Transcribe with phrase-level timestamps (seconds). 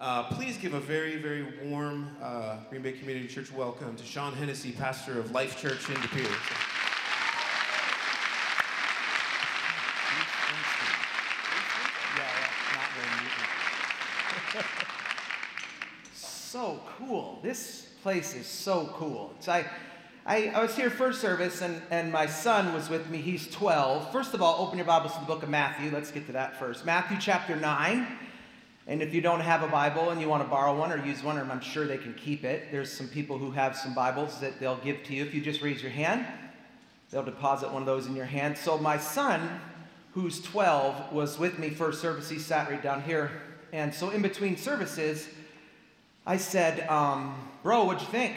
[0.00, 4.32] Uh, please give a very, very warm uh, Green Bay Community Church welcome to Sean
[4.32, 6.24] Hennessy, pastor of Life Church in De Pere.
[16.14, 17.38] so cool.
[17.42, 19.34] This place is so cool.
[19.40, 19.66] So I,
[20.24, 23.18] I, I, was here first service, and, and my son was with me.
[23.18, 24.10] He's 12.
[24.10, 25.90] First of all, open your Bibles to the book of Matthew.
[25.90, 26.86] Let's get to that first.
[26.86, 28.29] Matthew chapter 9.
[28.90, 31.22] And if you don't have a Bible and you want to borrow one or use
[31.22, 34.40] one, or I'm sure they can keep it, there's some people who have some Bibles
[34.40, 35.24] that they'll give to you.
[35.24, 36.26] If you just raise your hand,
[37.08, 38.58] they'll deposit one of those in your hand.
[38.58, 39.60] So my son,
[40.12, 42.28] who's 12, was with me first service.
[42.28, 43.30] He sat right down here.
[43.72, 45.28] And so in between services,
[46.26, 48.34] I said, um, Bro, what'd you think?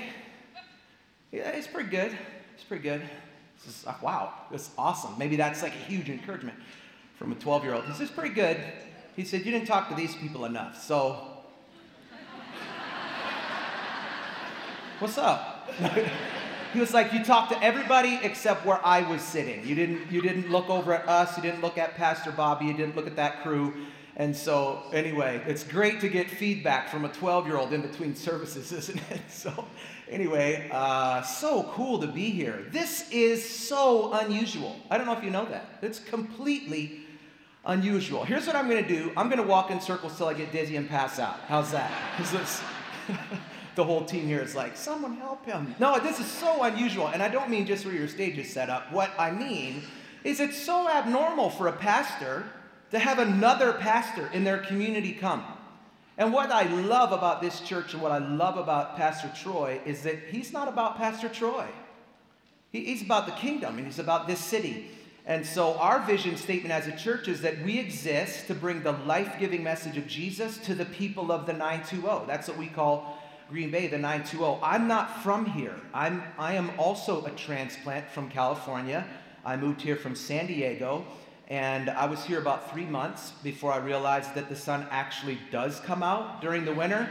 [1.32, 2.16] Yeah, it's pretty good.
[2.54, 3.02] It's pretty good.
[3.66, 5.18] This uh, wow, that's awesome.
[5.18, 6.60] Maybe that's like a huge encouragement
[7.18, 7.88] from a 12 year old.
[7.88, 8.62] This is Pretty good.
[9.16, 10.82] He said, You didn't talk to these people enough.
[10.84, 11.28] So,
[15.00, 15.70] what's up?
[16.74, 19.66] he was like, You talked to everybody except where I was sitting.
[19.68, 21.38] You didn't, you didn't look over at us.
[21.38, 22.66] You didn't look at Pastor Bobby.
[22.66, 23.74] You didn't look at that crew.
[24.16, 28.16] And so, anyway, it's great to get feedback from a 12 year old in between
[28.16, 29.22] services, isn't it?
[29.30, 29.68] So,
[30.10, 32.66] anyway, uh, so cool to be here.
[32.72, 34.76] This is so unusual.
[34.90, 35.66] I don't know if you know that.
[35.82, 37.03] It's completely
[37.66, 38.24] unusual.
[38.24, 40.88] Here's what I'm to do I'm to walk in circles till I get dizzy and
[40.88, 41.40] pass out.
[41.48, 41.92] How's that?
[42.34, 42.62] This,
[43.76, 45.76] the whole team here is like, someone help him.
[45.80, 47.08] No, this is so unusual.
[47.08, 48.92] And I don't mean just where your stage is set up.
[48.92, 49.84] What I mean
[50.24, 52.46] is it's so abnormal for a pastor
[52.92, 55.44] to have another pastor in their community come.
[56.18, 60.04] And what I love about this church and what I love about Pastor Troy is
[60.04, 61.66] that he's not about Pastor Troy.
[62.72, 64.92] he's about the kingdom and he's about this city.
[65.26, 68.92] And so, our vision statement as a church is that we exist to bring the
[68.92, 72.26] life giving message of Jesus to the people of the 920.
[72.28, 73.18] That's what we call
[73.50, 74.60] Green Bay, the 920.
[74.62, 75.80] I'm not from here.
[75.94, 79.06] I'm, I am also a transplant from California.
[79.46, 81.06] I moved here from San Diego.
[81.48, 85.80] And I was here about three months before I realized that the sun actually does
[85.82, 87.08] come out during the winter.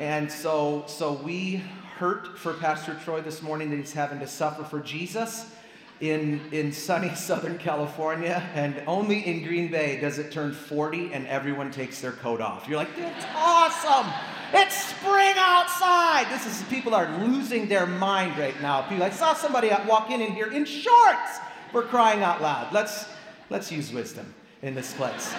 [0.00, 1.62] And so, so we
[1.96, 5.52] hurt for Pastor Troy this morning that he's having to suffer for Jesus
[6.00, 8.48] in, in sunny Southern California.
[8.54, 12.68] And only in Green Bay does it turn 40 and everyone takes their coat off.
[12.68, 14.12] You're like, that's awesome.
[14.52, 16.26] It's spring outside.
[16.30, 18.82] This is people are losing their mind right now.
[18.82, 21.38] People, I saw somebody walk in in here in shorts.
[21.72, 22.72] We're crying out loud.
[22.72, 23.06] Let's
[23.48, 25.32] Let's use wisdom in this place.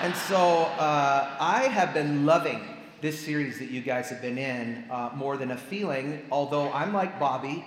[0.00, 2.60] and so uh, I have been loving
[3.00, 6.92] this series that you guys have been in uh, more than a feeling, although I'm
[6.92, 7.64] like Bobby,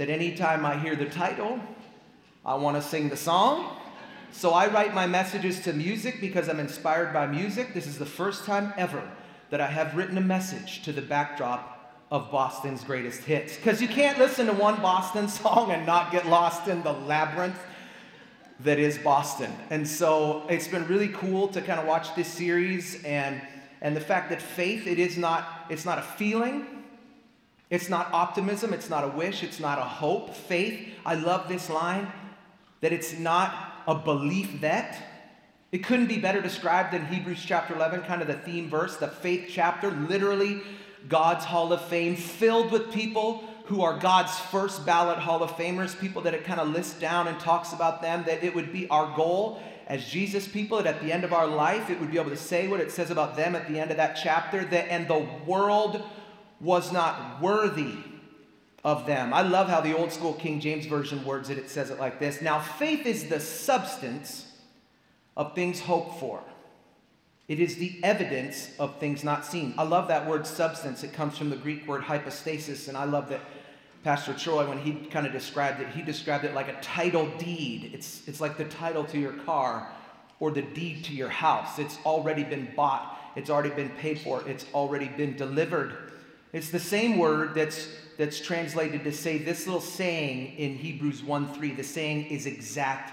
[0.00, 1.60] that anytime I hear the title,
[2.42, 3.76] I want to sing the song.
[4.32, 7.74] So I write my messages to music because I'm inspired by music.
[7.74, 9.06] This is the first time ever
[9.50, 13.56] that I have written a message to the backdrop of Boston's greatest hits.
[13.56, 17.60] Because you can't listen to one Boston song and not get lost in the labyrinth
[18.60, 19.52] that is Boston.
[19.68, 23.42] And so it's been really cool to kind of watch this series and
[23.82, 26.79] and the fact that faith it is not it's not a feeling.
[27.70, 30.34] It's not optimism, it's not a wish, it's not a hope.
[30.34, 32.12] Faith, I love this line
[32.80, 33.54] that it's not
[33.86, 35.00] a belief that
[35.72, 39.06] it couldn't be better described than Hebrews chapter 11, kind of the theme verse, the
[39.06, 40.62] faith chapter, literally
[41.08, 45.98] God's hall of fame filled with people who are God's first ballot Hall of Famers,
[45.98, 48.88] people that it kind of lists down and talks about them, that it would be
[48.88, 52.18] our goal as Jesus people that at the end of our life, it would be
[52.18, 54.88] able to say what it says about them at the end of that chapter, that
[54.90, 56.02] and the world
[56.60, 57.94] was not worthy
[58.84, 59.32] of them.
[59.32, 61.58] I love how the old school King James Version words it.
[61.58, 64.46] It says it like this Now, faith is the substance
[65.36, 66.42] of things hoped for.
[67.48, 69.74] It is the evidence of things not seen.
[69.76, 71.02] I love that word substance.
[71.02, 73.40] It comes from the Greek word hypostasis, and I love that
[74.04, 77.90] Pastor Troy, when he kind of described it, he described it like a title deed.
[77.92, 79.90] It's, it's like the title to your car
[80.38, 81.78] or the deed to your house.
[81.78, 86.09] It's already been bought, it's already been paid for, it's already been delivered.
[86.52, 87.88] It's the same word that's,
[88.18, 91.72] that's translated to say this little saying in Hebrews 1 3.
[91.72, 93.12] The saying is exact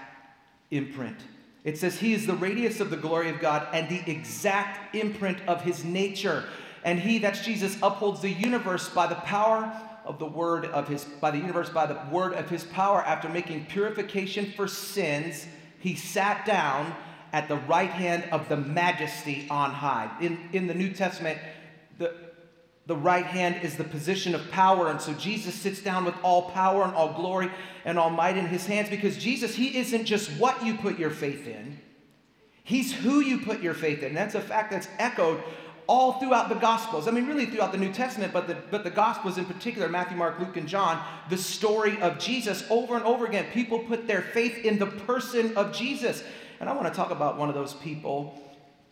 [0.70, 1.18] imprint.
[1.64, 5.38] It says, He is the radius of the glory of God and the exact imprint
[5.46, 6.44] of His nature.
[6.84, 9.72] And He, that's Jesus, upholds the universe by the power
[10.08, 13.28] of the word of his by the universe by the word of his power after
[13.28, 15.46] making purification for sins
[15.80, 16.94] he sat down
[17.34, 21.38] at the right hand of the majesty on high in, in the new testament
[22.88, 26.50] the right hand is the position of power and so jesus sits down with all
[26.50, 27.50] power and all glory
[27.84, 31.10] and all might in his hands because jesus he isn't just what you put your
[31.10, 31.78] faith in
[32.64, 35.40] he's who you put your faith in that's a fact that's echoed
[35.88, 37.08] all throughout the Gospels.
[37.08, 40.18] I mean, really throughout the New Testament, but the, but the Gospels in particular, Matthew,
[40.18, 43.46] Mark, Luke, and John, the story of Jesus over and over again.
[43.54, 46.22] People put their faith in the person of Jesus.
[46.60, 48.38] And I want to talk about one of those people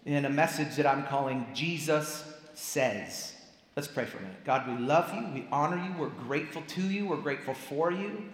[0.07, 3.36] in a message that I'm calling Jesus Says.
[3.77, 4.43] Let's pray for a minute.
[4.43, 5.23] God, we love you.
[5.35, 5.95] We honor you.
[5.99, 7.09] We're grateful to you.
[7.09, 8.31] We're grateful for you.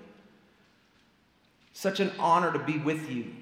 [1.73, 3.33] Such an honor to be with you.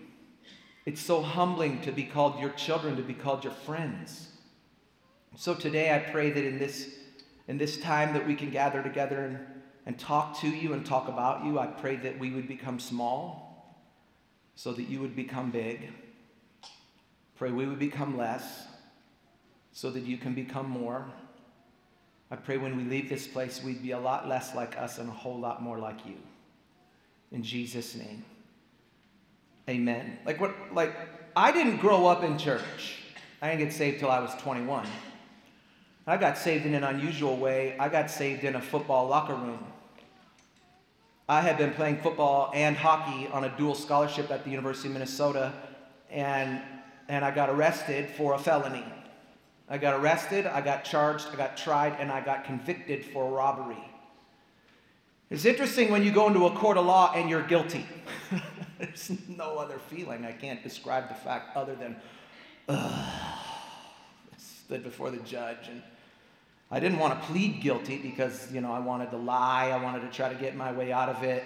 [0.87, 4.29] It's so humbling to be called your children, to be called your friends.
[5.37, 6.88] So today I pray that in this,
[7.49, 9.38] in this time that we can gather together and,
[9.85, 13.76] and talk to you and talk about you, I pray that we would become small
[14.55, 15.93] so that you would become big.
[17.37, 18.69] Pray we would become less
[19.73, 21.12] so that you can become more.
[22.31, 25.09] I pray when we leave this place, we'd be a lot less like us and
[25.09, 26.17] a whole lot more like you.
[27.32, 28.25] In Jesus' name.
[29.69, 30.19] Amen.
[30.25, 30.94] Like what like
[31.37, 32.99] I didn't grow up in church.
[33.43, 34.87] I didn't get saved till I was 21.
[36.06, 37.77] I got saved in an unusual way.
[37.79, 39.65] I got saved in a football locker room.
[41.29, 44.94] I had been playing football and hockey on a dual scholarship at the University of
[44.94, 45.53] Minnesota,
[46.11, 46.61] and,
[47.09, 48.85] and I got arrested for a felony.
[49.70, 53.82] I got arrested, I got charged, I got tried, and I got convicted for robbery.
[55.31, 57.87] It's interesting when you go into a court of law and you're guilty.
[58.81, 60.25] There's no other feeling.
[60.25, 61.94] I can't describe the fact other than,
[62.69, 63.38] ugh.
[64.37, 65.82] stood before the judge and
[66.72, 69.70] I didn't want to plead guilty because, you know, I wanted to lie.
[69.70, 71.44] I wanted to try to get my way out of it.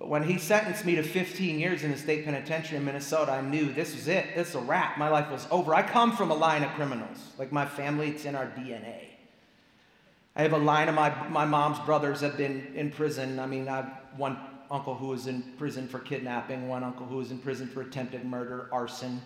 [0.00, 3.42] But when he sentenced me to 15 years in the state penitentiary in Minnesota, I
[3.42, 4.34] knew this was it.
[4.34, 4.96] This is a wrap.
[4.96, 5.74] My life was over.
[5.74, 7.18] I come from a line of criminals.
[7.38, 9.08] Like my family, it's in our DNA.
[10.34, 13.38] I have a line of my, my mom's brothers have been in prison.
[13.38, 14.38] I mean, I have one
[14.70, 18.24] uncle who was in prison for kidnapping, one uncle who was in prison for attempted
[18.24, 19.20] murder, arson.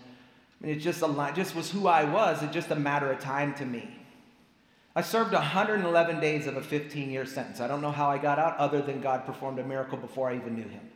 [0.61, 2.43] I mean, it just, a line, just was who I was.
[2.43, 3.95] It's just a matter of time to me.
[4.95, 7.59] I served 111 days of a 15 year sentence.
[7.59, 10.35] I don't know how I got out, other than God performed a miracle before I
[10.35, 10.89] even knew Him.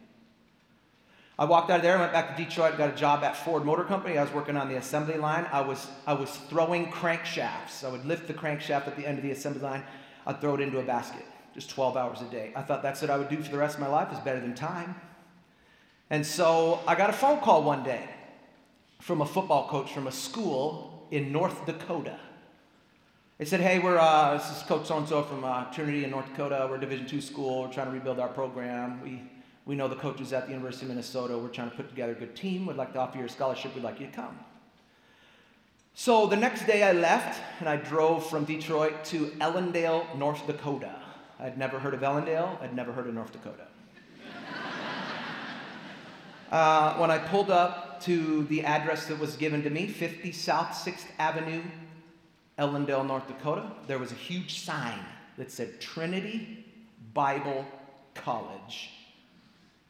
[1.37, 3.83] I walked out of there, went back to Detroit, got a job at Ford Motor
[3.83, 4.17] Company.
[4.17, 5.47] I was working on the assembly line.
[5.51, 7.85] I was, I was throwing crankshafts.
[7.85, 9.83] I would lift the crankshaft at the end of the assembly line,
[10.25, 12.51] I'd throw it into a basket, just 12 hours a day.
[12.55, 14.39] I thought that's what I would do for the rest of my life, is better
[14.39, 14.95] than time.
[16.09, 18.09] And so I got a phone call one day
[18.99, 22.19] from a football coach from a school in North Dakota.
[23.39, 26.67] They said, hey, we're, uh, this is Coach so-and-so from uh, Trinity in North Dakota.
[26.69, 27.61] We're a Division II school.
[27.61, 29.01] We're trying to rebuild our program.
[29.01, 29.21] We,
[29.65, 31.37] we know the coaches at the University of Minnesota.
[31.37, 32.65] We're trying to put together a good team.
[32.65, 33.73] We'd like to offer you a scholarship.
[33.75, 34.37] We'd like you to come.
[35.95, 40.93] So the next day I left and I drove from Detroit to Ellendale, North Dakota.
[41.39, 42.61] I'd never heard of Ellendale.
[42.61, 43.67] I'd never heard of North Dakota.
[46.51, 50.71] uh, when I pulled up to the address that was given to me, 50 South
[50.71, 51.61] 6th Avenue,
[52.59, 54.99] Ellendale, North Dakota, there was a huge sign
[55.37, 56.65] that said Trinity
[57.13, 57.65] Bible
[58.13, 58.91] College,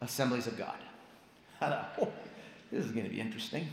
[0.01, 0.77] Assemblies of God.
[1.61, 2.11] I thought, oh,
[2.71, 3.67] this is going to be interesting.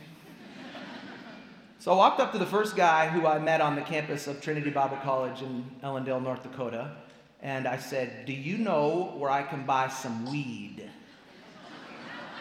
[1.78, 4.40] so I walked up to the first guy who I met on the campus of
[4.40, 6.96] Trinity Bible College in Ellendale, North Dakota,
[7.42, 10.90] and I said, Do you know where I can buy some weed?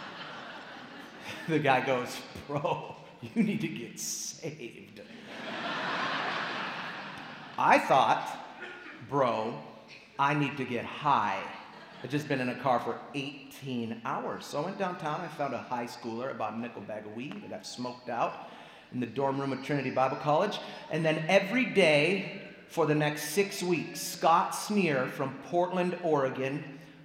[1.50, 2.18] the guy goes,
[2.48, 4.84] Bro, you need to get saved.
[7.57, 8.38] I thought,
[9.09, 9.57] bro,
[10.19, 11.42] I need to get high.
[12.04, 14.45] I'd just been in a car for 18 hours.
[14.45, 15.21] So I went downtown.
[15.21, 17.42] I found a high schooler, about a nickel bag of weed.
[17.45, 18.50] I got smoked out
[18.94, 20.59] in the dorm room at Trinity Bible College.
[20.92, 26.64] And then every day for the next six weeks, Scott Sneer from Portland, Oregon,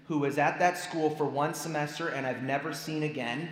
[0.09, 3.49] who was at that school for one semester and I've never seen again,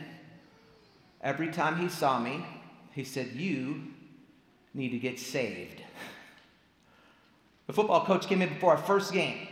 [1.23, 2.45] every time he saw me,
[2.93, 3.85] he said, You
[4.75, 5.83] need to get saved.
[7.69, 9.47] The football coach came in before our first game.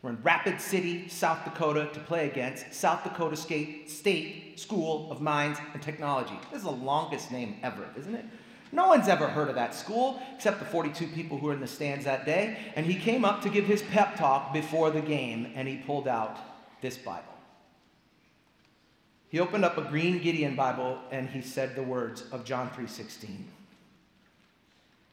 [0.00, 5.20] We're in Rapid City, South Dakota to play against South Dakota State State School of
[5.20, 6.38] Mines and Technology.
[6.52, 8.24] This is the longest name ever, isn't it?
[8.70, 11.66] No one's ever heard of that school except the 42 people who were in the
[11.66, 12.56] stands that day.
[12.76, 16.06] And he came up to give his pep talk before the game and he pulled
[16.06, 16.38] out
[16.82, 17.34] this Bible.
[19.28, 23.26] He opened up a green Gideon Bible and he said the words of John 3:16.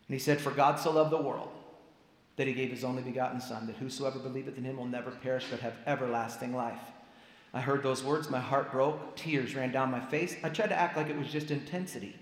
[0.08, 1.50] And he said, "For God so loved the world
[2.36, 5.46] that he gave his only begotten Son, that whosoever believeth in him will never perish
[5.50, 6.82] but have everlasting life.
[7.54, 10.36] I heard those words, my heart broke, tears ran down my face.
[10.44, 12.16] I tried to act like it was just intensity.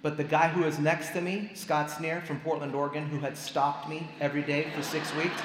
[0.00, 3.36] But the guy who was next to me, Scott Sneer from Portland, Oregon, who had
[3.36, 5.40] stalked me every day for six weeks,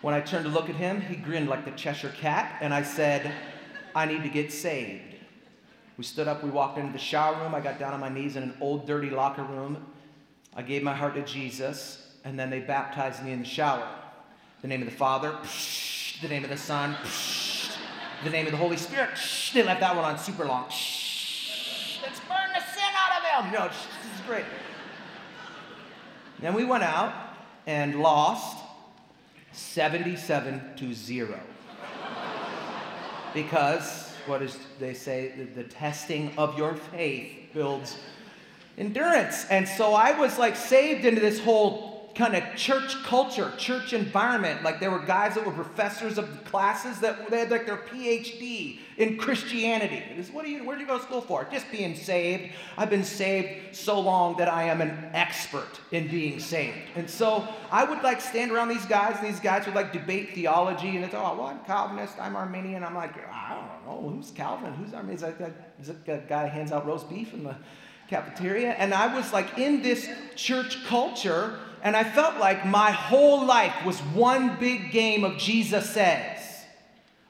[0.00, 2.82] when I turned to look at him, he grinned like the Cheshire Cat, and I
[2.82, 3.32] said,
[3.94, 5.16] I need to get saved.
[5.96, 7.54] We stood up, we walked into the shower room.
[7.54, 9.84] I got down on my knees in an old, dirty locker room
[10.58, 13.88] I gave my heart to Jesus, and then they baptized me in the shower.
[14.62, 15.36] The name of the Father,
[16.20, 16.96] the name of the Son,
[18.24, 19.10] the name of the Holy Spirit.
[19.54, 20.64] They left that one on super long.
[20.64, 23.52] Let's burn the sin out of him.
[23.52, 24.44] No, this is great.
[26.40, 27.12] Then we went out
[27.66, 28.58] and lost
[29.52, 31.40] 77 to 0.
[33.34, 37.96] because what is they say the, the testing of your faith builds
[38.78, 39.44] endurance.
[39.50, 41.87] And so I was like saved into this whole
[42.18, 44.64] kind of church culture, church environment.
[44.64, 48.80] Like there were guys that were professors of classes that they had like their PhD
[48.96, 50.02] in Christianity.
[50.16, 51.46] Was, what do you, where do you go to school for?
[51.52, 52.52] Just being saved.
[52.76, 56.76] I've been saved so long that I am an expert in being saved.
[56.96, 60.34] And so I would like stand around these guys, and these guys would like debate
[60.34, 62.82] theology, and it's, oh, well, I'm Calvinist, I'm Arminian.
[62.82, 64.74] I'm like, I don't know, who's Calvin?
[64.74, 65.14] Who's Arminian?
[65.14, 67.54] Is that, is that guy hands out roast beef in the
[68.08, 68.72] cafeteria?
[68.72, 73.84] And I was like in this church culture and I felt like my whole life
[73.84, 76.38] was one big game of Jesus says.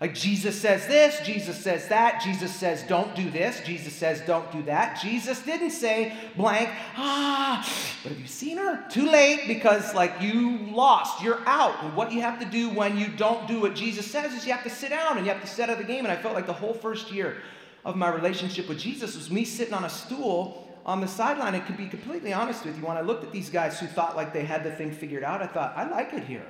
[0.01, 4.51] Like Jesus says this, Jesus says that, Jesus says don't do this, Jesus says don't
[4.53, 5.01] do that.
[5.03, 7.69] Jesus didn't say blank, ah,
[8.05, 8.89] but have you seen her?
[8.91, 11.83] Too late because like you lost, you're out.
[11.83, 14.53] And what you have to do when you don't do what Jesus says is you
[14.53, 16.05] have to sit down and you have to set out the game.
[16.05, 17.39] And I felt like the whole first year
[17.85, 21.67] of my relationship with Jesus was me sitting on a stool on the sideline, and
[21.67, 24.33] to be completely honest with you, when I looked at these guys who thought like
[24.33, 26.47] they had the thing figured out, I thought, I like it here.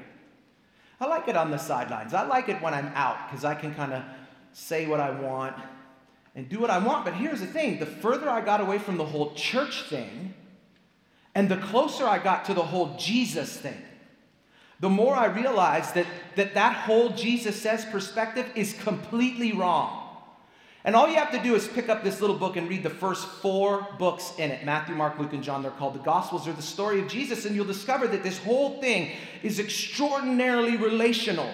[1.01, 2.15] I like it on the sidelines.
[2.15, 4.05] I like it when I'm out because I can kind of
[4.53, 5.57] say what I want
[6.37, 7.05] and do what I want.
[7.05, 10.35] But here's the thing the further I got away from the whole church thing,
[11.35, 13.83] and the closer I got to the whole Jesus thing,
[14.79, 20.08] the more I realized that that, that whole Jesus says perspective is completely wrong.
[20.85, 22.91] And all you have to do is pick up this little book and read the
[22.91, 25.63] first four books in it Matthew, Mark, Luke, and John.
[25.63, 27.45] They're called the Gospels or the story of Jesus.
[27.45, 29.11] And you'll discover that this whole thing
[29.43, 31.51] is extraordinarily relational.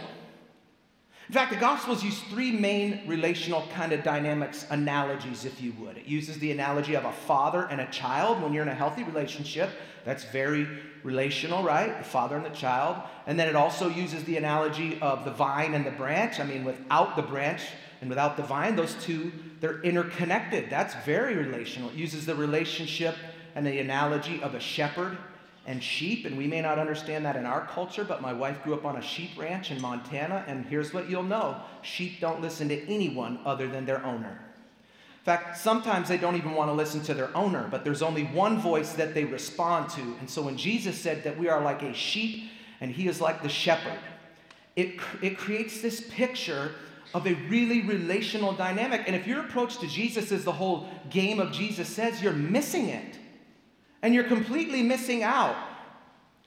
[1.29, 5.97] In fact, the Gospels use three main relational kind of dynamics analogies, if you would.
[5.97, 9.05] It uses the analogy of a father and a child when you're in a healthy
[9.05, 9.71] relationship.
[10.05, 10.69] That's very
[11.03, 11.97] relational, right?
[11.97, 12.99] The father and the child.
[13.27, 16.41] And then it also uses the analogy of the vine and the branch.
[16.41, 17.63] I mean, without the branch,
[18.05, 20.69] and without the vine, those two, they're interconnected.
[20.69, 21.89] That's very relational.
[21.89, 23.17] It uses the relationship
[23.55, 25.17] and the analogy of a shepherd
[25.65, 28.75] and sheep, and we may not understand that in our culture, but my wife grew
[28.75, 32.69] up on a sheep ranch in Montana, and here's what you'll know sheep don't listen
[32.69, 34.39] to anyone other than their owner.
[35.21, 38.25] In fact, sometimes they don't even want to listen to their owner, but there's only
[38.25, 40.03] one voice that they respond to.
[40.21, 42.51] And so when Jesus said that we are like a sheep
[42.83, 43.99] and he is like the shepherd,
[44.77, 46.73] it, it creates this picture
[47.15, 49.05] of a really relational dynamic.
[49.07, 52.89] And if your approach to Jesus is the whole game of Jesus says, you're missing
[52.89, 53.19] it.
[54.03, 55.57] And you're completely missing out.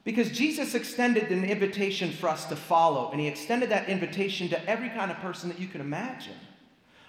[0.03, 4.69] Because Jesus extended an invitation for us to follow, and he extended that invitation to
[4.69, 6.36] every kind of person that you can imagine.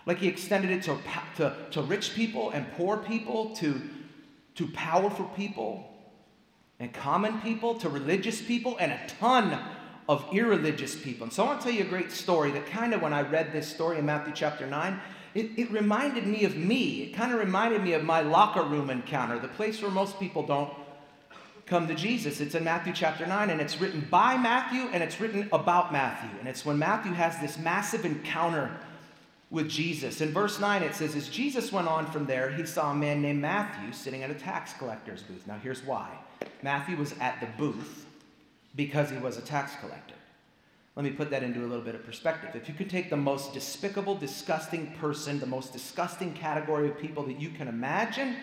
[0.06, 0.98] Like he extended it to,
[1.36, 3.80] to, to rich people and poor people, to,
[4.54, 5.84] to powerful people
[6.80, 9.58] and common people, to religious people, and a ton
[10.08, 11.24] of irreligious people.
[11.24, 13.20] And so I want to tell you a great story that kind of, when I
[13.20, 14.98] read this story in Matthew chapter 9,
[15.34, 17.02] it, it reminded me of me.
[17.02, 20.46] It kind of reminded me of my locker room encounter, the place where most people
[20.46, 20.72] don't
[21.66, 22.40] come to Jesus.
[22.40, 26.30] It's in Matthew chapter 9, and it's written by Matthew and it's written about Matthew.
[26.38, 28.70] And it's when Matthew has this massive encounter
[29.50, 30.22] with Jesus.
[30.22, 33.20] In verse 9, it says, As Jesus went on from there, he saw a man
[33.20, 35.46] named Matthew sitting at a tax collector's booth.
[35.46, 36.08] Now, here's why
[36.62, 38.06] Matthew was at the booth
[38.78, 40.14] because he was a tax collector.
[40.94, 42.54] Let me put that into a little bit of perspective.
[42.54, 47.24] If you could take the most despicable, disgusting person, the most disgusting category of people
[47.24, 48.36] that you can imagine,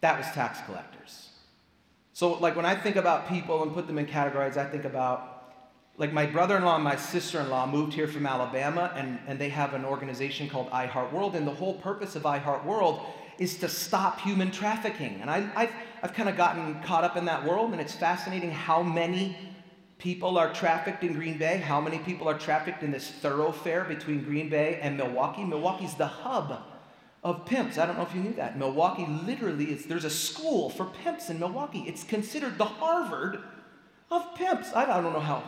[0.00, 1.30] that was tax collectors.
[2.12, 5.54] So, like when I think about people and put them in categories, I think about
[5.96, 9.84] like my brother-in-law and my sister-in-law moved here from Alabama, and, and they have an
[9.84, 13.00] organization called I Heart World, and the whole purpose of I Heart World
[13.38, 15.18] is to stop human trafficking.
[15.20, 15.70] And I, have
[16.02, 19.36] I've kind of gotten caught up in that world, and it's fascinating how many
[19.98, 24.22] people are trafficked in Green Bay, how many people are trafficked in this thoroughfare between
[24.22, 25.44] Green Bay and Milwaukee.
[25.44, 26.62] Milwaukee's the hub
[27.24, 27.78] of pimps.
[27.78, 28.58] I don't know if you knew that.
[28.58, 31.84] Milwaukee literally is, there's a school for pimps in Milwaukee.
[31.86, 33.40] It's considered the Harvard
[34.10, 34.72] of pimps.
[34.74, 35.42] I don't know how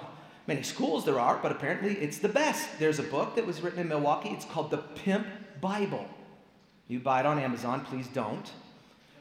[0.47, 2.67] many schools there are, but apparently it's the best.
[2.79, 4.31] There's a book that was written in Milwaukee.
[4.31, 5.27] It's called The Pimp
[5.61, 6.07] Bible.
[6.89, 8.51] You buy it on Amazon, please don't.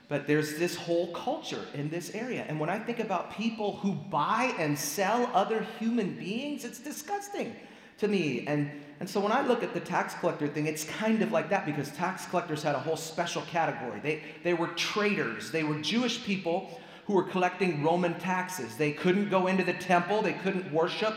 [0.10, 2.46] But there's this whole culture in this area.
[2.48, 7.54] And when I think about people who buy and sell other human beings, it's disgusting
[7.98, 8.46] to me.
[8.48, 11.50] And, and so when I look at the tax collector thing, it's kind of like
[11.50, 14.00] that because tax collectors had a whole special category.
[14.00, 18.76] They, they were traitors, they were Jewish people who were collecting Roman taxes.
[18.78, 21.16] They couldn't go into the temple, they couldn't worship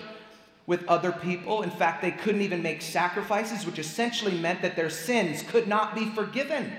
[0.66, 1.62] with other people.
[1.62, 5.94] In fact, they couldn't even make sacrifices, which essentially meant that their sins could not
[5.94, 6.73] be forgiven.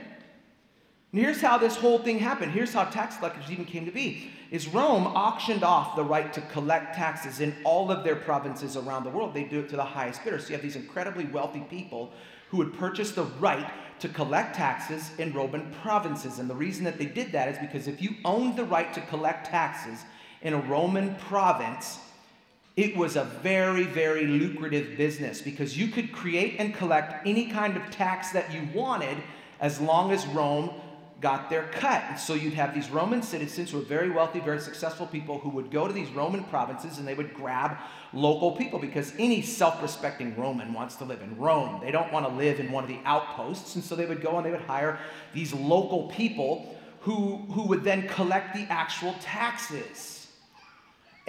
[1.12, 2.54] And here's how this whole thing happened.
[2.54, 4.32] Here's how tax collectors even came to be.
[4.50, 9.04] Is Rome auctioned off the right to collect taxes in all of their provinces around
[9.04, 9.34] the world.
[9.34, 10.40] They do it to the highest bidder.
[10.40, 12.14] So you have these incredibly wealthy people
[12.50, 16.40] who would purchase the right to collect taxes in Roman provinces.
[16.40, 19.02] And the reason that they did that is because if you owned the right to
[19.02, 20.04] collect taxes
[20.42, 22.00] in a Roman province,
[22.78, 27.76] it was a very, very lucrative business because you could create and collect any kind
[27.76, 29.18] of tax that you wanted
[29.60, 30.72] as long as Rome
[31.22, 32.16] got their cut.
[32.16, 35.70] So you'd have these Roman citizens who were very wealthy, very successful people who would
[35.72, 37.78] go to these Roman provinces and they would grab
[38.12, 41.80] local people because any self respecting Roman wants to live in Rome.
[41.82, 43.76] They don't want to live in one of the outposts.
[43.76, 45.00] And so they would go and they would hire
[45.34, 50.21] these local people who, who would then collect the actual taxes.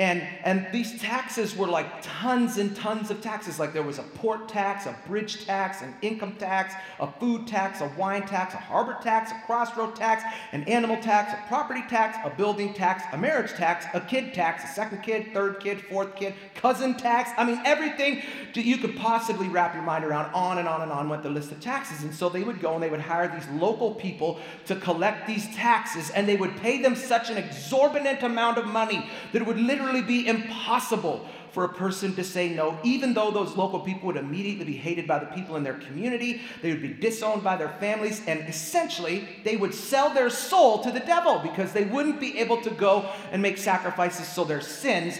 [0.02, 3.60] And, and these taxes were like tons and tons of taxes.
[3.60, 7.80] Like there was a port tax, a bridge tax, an income tax, a food tax,
[7.80, 12.18] a wine tax, a harbor tax, a crossroad tax, an animal tax, a property tax,
[12.24, 16.16] a building tax, a marriage tax, a kid tax, a second kid, third kid, fourth
[16.16, 17.30] kid, cousin tax.
[17.36, 18.22] I mean, everything
[18.54, 21.30] that you could possibly wrap your mind around, on and on and on went the
[21.30, 22.02] list of taxes.
[22.02, 25.46] And so they would go and they would hire these local people to collect these
[25.54, 29.60] taxes, and they would pay them such an exorbitant amount of money that it would
[29.60, 34.06] literally literally be impossible for a person to say no, even though those local people
[34.06, 37.56] would immediately be hated by the people in their community, they would be disowned by
[37.56, 42.18] their families, and essentially they would sell their soul to the devil because they wouldn't
[42.20, 45.18] be able to go and make sacrifices so their sins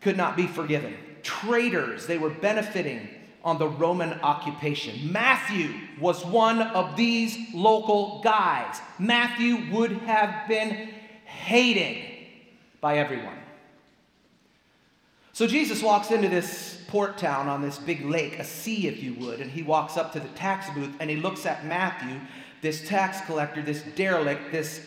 [0.00, 0.94] could not be forgiven.
[1.22, 3.08] Traitors, they were benefiting
[3.42, 5.12] on the Roman occupation.
[5.12, 8.80] Matthew was one of these local guys.
[9.00, 10.90] Matthew would have been
[11.24, 12.04] hated
[12.80, 13.39] by everyone.
[15.40, 19.14] So Jesus walks into this port town on this big lake, a sea, if you
[19.14, 22.20] would, and he walks up to the tax booth and he looks at Matthew,
[22.60, 24.86] this tax collector, this derelict, this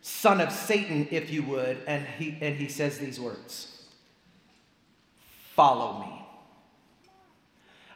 [0.00, 3.86] son of Satan, if you would, and he, and he says these words
[5.56, 6.24] Follow me.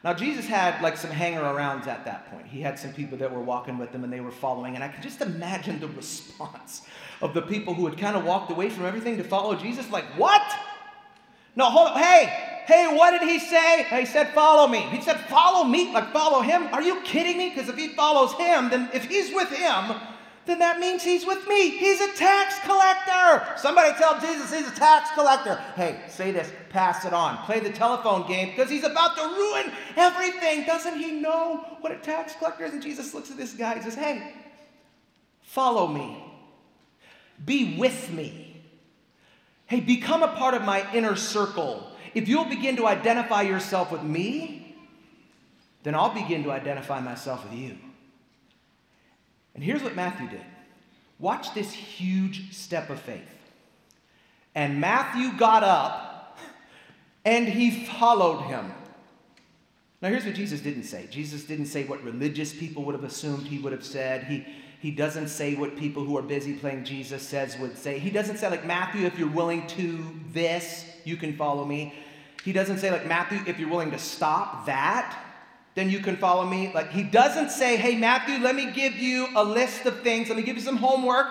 [0.03, 2.47] Now, Jesus had like some hanger arounds at that point.
[2.47, 4.75] He had some people that were walking with him and they were following.
[4.75, 6.81] And I can just imagine the response
[7.21, 10.03] of the people who had kind of walked away from everything to follow Jesus like,
[10.17, 10.41] What?
[11.55, 11.99] No, hold on.
[11.99, 12.25] Hey,
[12.65, 13.83] hey, what did he say?
[13.83, 14.79] He said, follow me.
[14.79, 15.93] He said, follow me?
[15.93, 16.67] Like, follow him?
[16.73, 17.49] Are you kidding me?
[17.49, 19.95] Because if he follows him, then if he's with him,
[20.45, 21.69] then that means he's with me.
[21.69, 23.57] He's a tax collector.
[23.57, 25.55] Somebody tell Jesus he's a tax collector.
[25.75, 27.37] Hey, say this, pass it on.
[27.45, 30.65] Play the telephone game because he's about to ruin everything.
[30.65, 32.73] Doesn't he know what a tax collector is?
[32.73, 34.33] And Jesus looks at this guy and says, Hey,
[35.43, 36.21] follow me.
[37.45, 38.42] Be with me.
[39.73, 41.91] Hey, become a part of my inner circle.
[42.13, 44.75] If you'll begin to identify yourself with me,
[45.81, 47.75] then I'll begin to identify myself with you.
[49.55, 50.45] And here's what Matthew did
[51.17, 53.35] watch this huge step of faith.
[54.53, 56.37] And Matthew got up
[57.25, 58.71] and he followed him.
[60.03, 63.47] Now, here's what Jesus didn't say Jesus didn't say what religious people would have assumed
[63.47, 64.25] he would have said.
[64.25, 64.45] He,
[64.81, 67.99] he doesn't say what people who are busy playing Jesus says would say.
[67.99, 71.93] He doesn't say, like, Matthew, if you're willing to this, you can follow me.
[72.43, 75.17] He doesn't say, like, Matthew, if you're willing to stop that,
[75.75, 76.69] then you can follow me.
[76.73, 80.27] Like, he doesn't say, hey, Matthew, let me give you a list of things.
[80.27, 81.27] Let me give you some homework.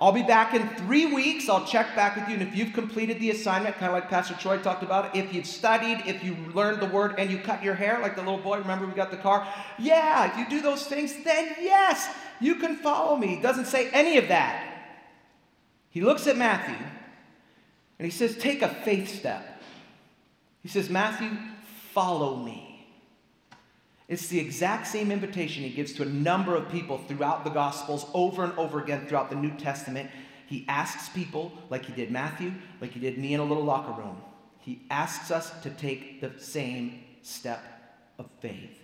[0.00, 1.48] I'll be back in three weeks.
[1.48, 2.34] I'll check back with you.
[2.34, 5.44] And if you've completed the assignment, kind of like Pastor Troy talked about, if you've
[5.44, 8.58] studied, if you learned the word and you cut your hair, like the little boy,
[8.58, 9.46] remember we got the car?
[9.78, 12.08] Yeah, if you do those things, then yes,
[12.40, 13.26] you can follow me.
[13.36, 14.66] He doesn't say any of that.
[15.90, 16.86] He looks at Matthew
[17.98, 19.62] and he says, Take a faith step.
[20.62, 21.30] He says, Matthew,
[21.92, 22.69] follow me.
[24.10, 28.06] It's the exact same invitation he gives to a number of people throughout the Gospels
[28.12, 30.10] over and over again throughout the New Testament.
[30.46, 33.92] He asks people, like he did Matthew, like he did me in a little locker
[33.92, 34.20] room,
[34.58, 37.62] he asks us to take the same step
[38.18, 38.76] of faith.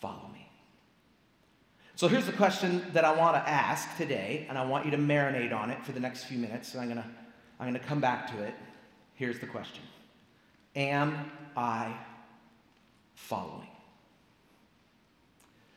[0.00, 0.48] Follow me.
[1.94, 4.98] So here's the question that I want to ask today, and I want you to
[4.98, 6.72] marinate on it for the next few minutes.
[6.72, 7.08] So I'm going to
[7.60, 8.54] I'm going to come back to it.
[9.14, 9.84] Here's the question
[10.74, 11.94] Am I
[13.26, 13.66] following?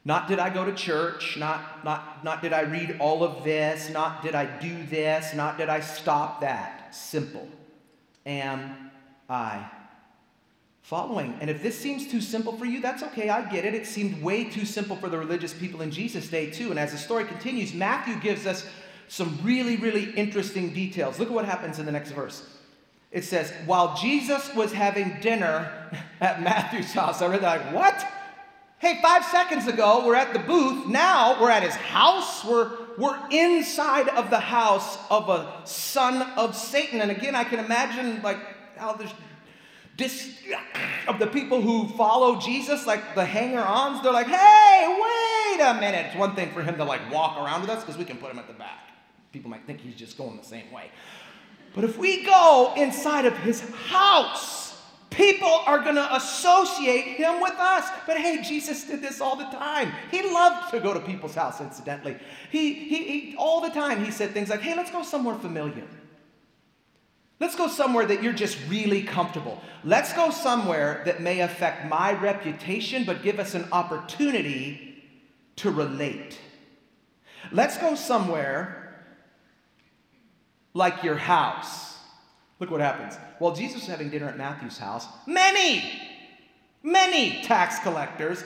[0.06, 3.90] Not did I go to church, not, not, not did I read all of this,
[3.90, 6.94] not did I do this, not did I stop that.
[6.94, 7.48] Simple.
[8.26, 8.92] Am
[9.30, 9.66] I
[10.84, 11.36] following.
[11.40, 13.30] And if this seems too simple for you, that's okay.
[13.30, 13.74] I get it.
[13.74, 16.70] It seemed way too simple for the religious people in Jesus' day, too.
[16.70, 18.68] And as the story continues, Matthew gives us
[19.08, 21.20] some really, really interesting details.
[21.20, 22.46] Look at what happens in the next verse.
[23.14, 25.72] It says, While Jesus was having dinner
[26.20, 28.08] at Matthew's house, I read that like, what?
[28.80, 30.88] Hey, five seconds ago, we're at the booth.
[30.88, 32.44] Now we're at his house.
[32.44, 37.00] We're, we're inside of the house of a son of Satan.
[37.00, 38.40] And again, I can imagine like
[38.76, 39.14] how this
[41.08, 46.08] of the people who follow Jesus, like the hanger-ons, they're like, hey, wait a minute.
[46.08, 48.32] It's one thing for him to like walk around with us because we can put
[48.32, 48.90] him at the back.
[49.32, 50.90] People might think he's just going the same way.
[51.74, 54.64] But if we go inside of his house,
[55.14, 57.88] People are going to associate him with us.
[58.08, 59.92] But hey, Jesus did this all the time.
[60.10, 62.18] He loved to go to people's house, incidentally.
[62.50, 65.86] He, he, he, all the time, he said things like, hey, let's go somewhere familiar.
[67.40, 69.62] Let's go somewhere that you're just really comfortable.
[69.84, 75.04] Let's go somewhere that may affect my reputation, but give us an opportunity
[75.58, 76.40] to relate.
[77.52, 78.83] Let's go somewhere
[80.74, 81.94] like your house
[82.64, 83.18] Look what happens.
[83.40, 85.84] While Jesus was having dinner at Matthew's house, many,
[86.82, 88.42] many tax collectors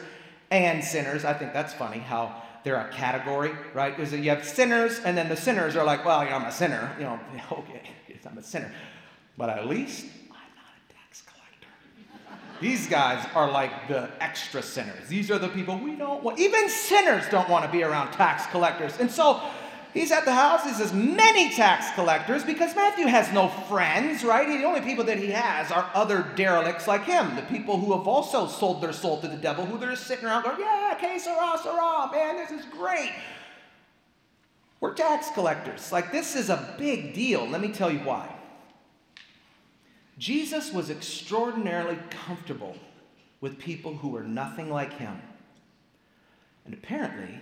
[0.49, 3.95] and sinners, I think that's funny how they're a category, right?
[3.95, 6.91] Because you have sinners, and then the sinners are like, well, I'm a sinner.
[6.97, 7.19] You know,
[7.51, 7.83] okay,
[8.25, 8.71] I'm a sinner.
[9.37, 11.67] But at least I'm not a tax collector.
[12.59, 15.07] These guys are like the extra sinners.
[15.07, 16.39] These are the people we don't want.
[16.39, 18.97] Even sinners don't want to be around tax collectors.
[18.99, 19.43] And so
[19.93, 20.63] He's at the house.
[20.63, 24.47] He says, many tax collectors, because Matthew has no friends, right?
[24.47, 28.07] The only people that he has are other derelicts like him, the people who have
[28.07, 31.19] also sold their soul to the devil, who they're just sitting around going, yeah, que
[31.19, 33.13] sera, sera, man, this is great.
[34.79, 35.91] We're tax collectors.
[35.91, 37.47] Like, this is a big deal.
[37.47, 38.33] Let me tell you why.
[40.19, 42.75] Jesus was extraordinarily comfortable
[43.41, 45.21] with people who were nothing like him.
[46.65, 47.39] And apparently,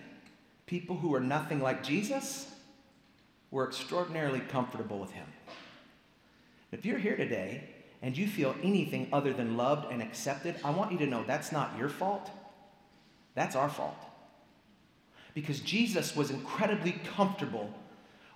[0.66, 2.52] people who are nothing like Jesus
[3.52, 5.28] were extraordinarily comfortable with him.
[6.72, 7.70] If you're here today
[8.02, 11.52] and you feel anything other than loved and accepted, I want you to know that's
[11.52, 12.30] not your fault.
[13.36, 13.98] That's our fault.
[15.34, 17.74] Because Jesus was incredibly comfortable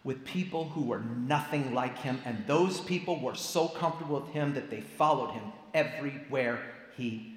[0.03, 4.53] with people who were nothing like him, and those people were so comfortable with him
[4.53, 6.61] that they followed him everywhere
[6.95, 7.35] he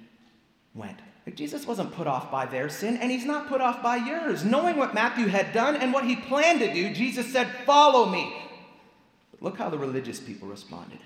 [0.73, 0.97] went.
[1.31, 4.43] Jesus wasn't put off by their sin, and he's not put off by yours.
[4.43, 8.35] Knowing what Matthew had done and what he planned to do, Jesus said, Follow me.
[9.31, 10.99] But look how the religious people responded.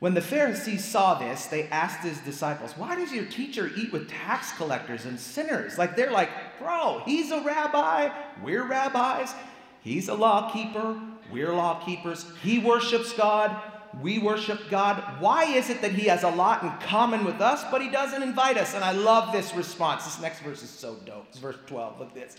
[0.00, 4.10] When the Pharisees saw this, they asked his disciples, Why does your teacher eat with
[4.10, 5.78] tax collectors and sinners?
[5.78, 8.10] Like they're like, Bro, he's a rabbi,
[8.42, 9.32] we're rabbis.
[9.82, 11.00] He's a law keeper,
[11.32, 12.26] we're law keepers.
[12.42, 13.56] He worships God,
[14.00, 15.20] we worship God.
[15.20, 18.22] Why is it that He has a lot in common with us, but He doesn't
[18.22, 18.74] invite us?
[18.74, 20.04] And I love this response.
[20.04, 21.26] This next verse is so dope.
[21.28, 21.98] It's verse 12.
[21.98, 22.36] Look at this.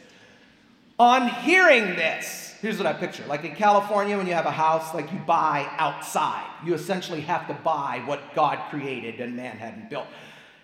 [0.99, 3.25] On hearing this, here's what I picture.
[3.27, 7.47] Like in California, when you have a house, like you buy outside, you essentially have
[7.47, 10.07] to buy what God created and man hadn't built.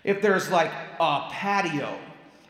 [0.04, 1.98] If there's like a patio,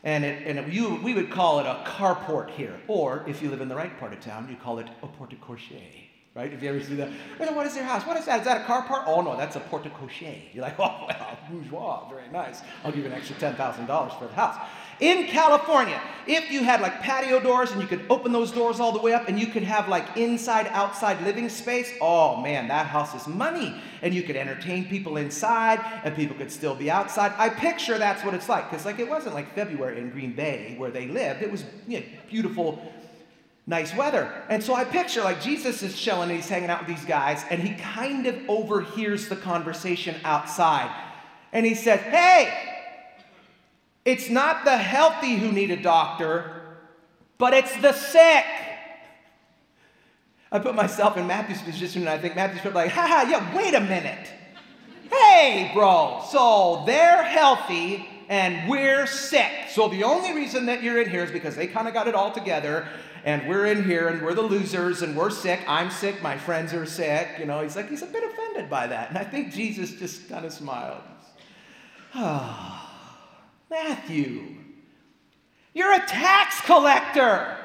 [0.04, 3.49] and, it, and it, you, we would call it a carport here, or if you
[3.49, 6.09] live in the right part of town, you call it a porte cochere
[6.39, 6.54] right?
[6.54, 8.06] If you ever see that, what is your house?
[8.08, 8.39] What is that?
[8.39, 9.04] Is that a car part?
[9.06, 10.38] Oh no, that's a porte cochere.
[10.54, 12.62] You're like, oh well, bourgeois, very nice.
[12.84, 14.58] I'll give you an extra ten thousand dollars for the house.
[15.02, 18.91] In California, if you had like patio doors and you could open those doors all
[18.91, 22.86] the way up and you could have like inside outside living space, oh man, that
[22.86, 23.82] house is money.
[24.02, 27.34] And you could entertain people inside and people could still be outside.
[27.38, 30.75] I picture that's what it's like because like it wasn't like February in Green Bay
[30.78, 31.41] where they lived.
[31.41, 32.82] It was you know, beautiful
[33.69, 34.29] nice weather.
[34.49, 37.45] And so I picture like Jesus is chilling and he's hanging out with these guys,
[37.49, 40.91] and he kind of overhears the conversation outside.
[41.53, 42.51] And he says, Hey,
[44.03, 46.77] it's not the healthy who need a doctor,
[47.38, 48.45] but it's the sick.
[50.51, 53.55] I put myself in Matthew's position and I think Matthew's probably like, ha ha, yeah,
[53.55, 54.27] wait a minute.
[55.12, 59.51] Hey, bro, so they're healthy and we're sick.
[59.69, 62.15] So the only reason that you're in here is because they kind of got it
[62.15, 62.88] all together
[63.23, 65.62] and we're in here and we're the losers and we're sick.
[65.67, 66.21] I'm sick.
[66.21, 67.27] My friends are sick.
[67.39, 69.10] You know, he's like, he's a bit offended by that.
[69.10, 71.01] And I think Jesus just kind of smiled.
[72.15, 72.88] Oh,
[73.69, 74.55] Matthew,
[75.73, 77.58] you're a tax collector.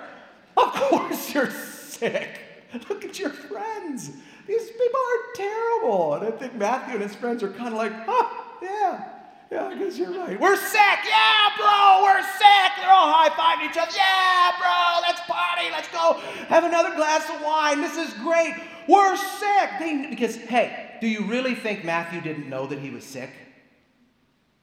[0.56, 2.40] Of course you're sick.
[2.88, 4.10] Look at your friends.
[4.46, 6.14] These people are terrible.
[6.14, 9.08] And I think Matthew and his friends are kind of like, oh, yeah,
[9.54, 10.38] yeah, I guess you're right.
[10.40, 10.98] We're sick.
[11.06, 12.72] Yeah, bro, we're sick.
[12.76, 13.92] They're all high fiving each other.
[13.94, 15.70] Yeah, bro, let's party.
[15.70, 17.80] Let's go have another glass of wine.
[17.80, 18.54] This is great.
[18.88, 19.70] We're sick.
[19.78, 23.30] They, because, hey, do you really think Matthew didn't know that he was sick?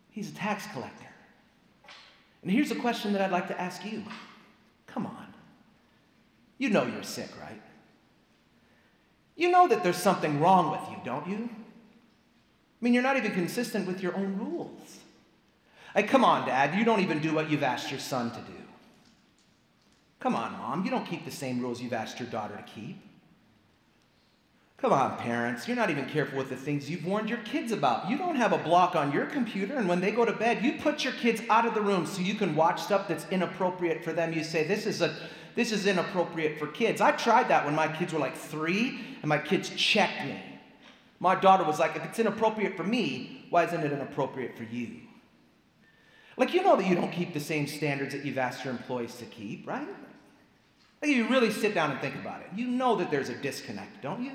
[0.09, 1.07] He's a tax collector.
[2.41, 4.03] And here's a question that I'd like to ask you.
[4.87, 5.27] Come on.
[6.57, 7.61] You know you're sick, right?
[9.37, 11.49] You know that there's something wrong with you, don't you?
[12.81, 14.97] I mean, you're not even consistent with your own rules.
[15.93, 18.57] Like, come on, Dad, you don't even do what you've asked your son to do.
[20.19, 22.97] Come on, Mom, you don't keep the same rules you've asked your daughter to keep.
[24.77, 28.09] Come on, parents, you're not even careful with the things you've warned your kids about.
[28.09, 30.73] You don't have a block on your computer, and when they go to bed, you
[30.79, 34.11] put your kids out of the room so you can watch stuff that's inappropriate for
[34.11, 34.33] them.
[34.33, 35.15] You say, This is a
[35.53, 37.01] this is inappropriate for kids.
[37.01, 40.50] I tried that when my kids were like three, and my kids checked me.
[41.21, 45.01] My daughter was like, if it's inappropriate for me, why isn't it inappropriate for you?
[46.35, 49.13] Like, you know that you don't keep the same standards that you've asked your employees
[49.17, 49.87] to keep, right?
[50.99, 52.47] Like, you really sit down and think about it.
[52.55, 54.31] You know that there's a disconnect, don't you?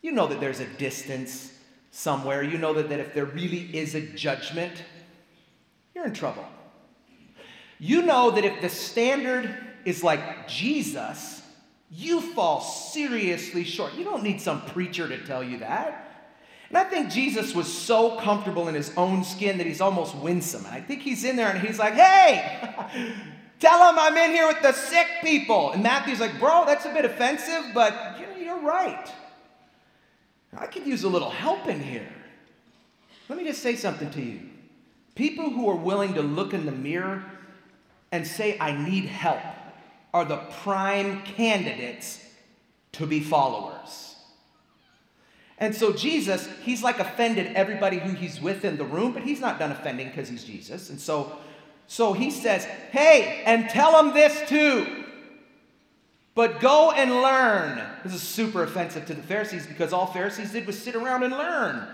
[0.00, 1.52] You know that there's a distance
[1.90, 2.42] somewhere.
[2.42, 4.82] You know that, that if there really is a judgment,
[5.94, 6.46] you're in trouble.
[7.78, 11.41] You know that if the standard is like Jesus,
[11.94, 13.94] you fall seriously short.
[13.94, 16.08] You don't need some preacher to tell you that.
[16.68, 20.64] And I think Jesus was so comfortable in his own skin that he's almost winsome.
[20.64, 23.14] And I think he's in there and he's like, hey,
[23.60, 25.72] tell him I'm in here with the sick people.
[25.72, 29.10] And Matthew's like, bro, that's a bit offensive, but you're right.
[30.56, 32.08] I could use a little help in here.
[33.28, 34.40] Let me just say something to you.
[35.14, 37.24] People who are willing to look in the mirror
[38.10, 39.40] and say, I need help,
[40.12, 42.24] are the prime candidates
[42.92, 44.16] to be followers.
[45.58, 49.40] And so Jesus, he's like offended everybody who he's with in the room, but he's
[49.40, 50.90] not done offending because he's Jesus.
[50.90, 51.38] And so,
[51.86, 55.04] so he says, Hey, and tell them this too.
[56.34, 57.80] But go and learn.
[58.04, 61.32] This is super offensive to the Pharisees because all Pharisees did was sit around and
[61.32, 61.86] learn.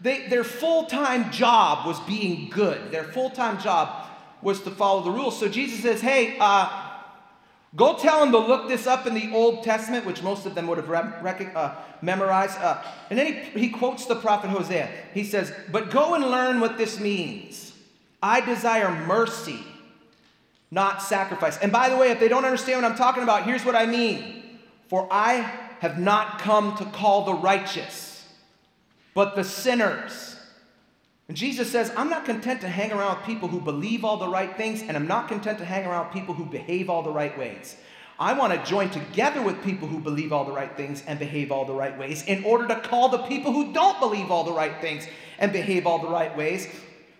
[0.00, 4.06] They, their full time job was being good, their full time job
[4.42, 5.38] was to follow the rules.
[5.38, 6.83] So Jesus says, Hey, uh,
[7.76, 10.68] Go tell them to look this up in the Old Testament, which most of them
[10.68, 12.56] would have rec- uh, memorized.
[12.58, 14.88] Uh, and then he, he quotes the prophet Hosea.
[15.12, 17.72] He says, But go and learn what this means.
[18.22, 19.58] I desire mercy,
[20.70, 21.58] not sacrifice.
[21.58, 23.86] And by the way, if they don't understand what I'm talking about, here's what I
[23.86, 24.58] mean.
[24.88, 25.34] For I
[25.80, 28.24] have not come to call the righteous,
[29.14, 30.33] but the sinners.
[31.28, 34.28] And Jesus says, I'm not content to hang around with people who believe all the
[34.28, 37.10] right things, and I'm not content to hang around with people who behave all the
[37.10, 37.76] right ways.
[38.18, 41.50] I want to join together with people who believe all the right things and behave
[41.50, 44.52] all the right ways in order to call the people who don't believe all the
[44.52, 45.06] right things
[45.38, 46.68] and behave all the right ways,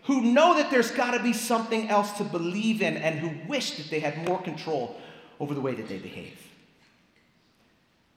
[0.05, 3.79] who know that there's got to be something else to believe in and who wish
[3.79, 5.01] that they had more control
[5.41, 6.44] over the way that they behave.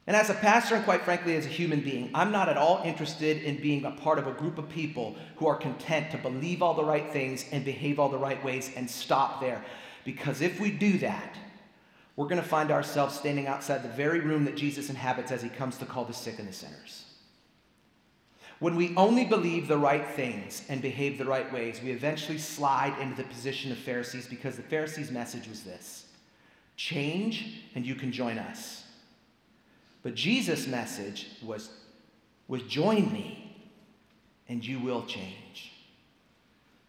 [0.07, 2.81] And as a pastor, and quite frankly, as a human being, I'm not at all
[2.85, 6.61] interested in being a part of a group of people who are content to believe
[6.61, 9.63] all the right things and behave all the right ways and stop there.
[10.05, 11.35] Because if we do that,
[12.15, 15.49] we're going to find ourselves standing outside the very room that Jesus inhabits as he
[15.49, 17.03] comes to call the sick and the sinners.
[18.59, 22.97] When we only believe the right things and behave the right ways, we eventually slide
[22.99, 26.05] into the position of Pharisees because the Pharisees' message was this
[26.77, 28.86] change and you can join us.
[30.07, 31.69] But Jesus' message was,
[32.47, 33.57] was join me
[34.47, 35.73] and you will change.